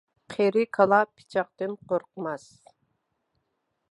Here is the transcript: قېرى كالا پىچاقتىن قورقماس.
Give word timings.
قېرى 0.35 0.63
كالا 0.77 1.01
پىچاقتىن 1.19 1.77
قورقماس. 1.91 2.49